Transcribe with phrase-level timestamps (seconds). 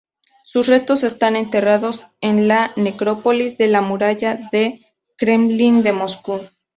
[0.45, 4.83] Sus restos están enterrados en la Necrópolis de la Muralla del
[5.15, 6.41] Kremlin de Moscú.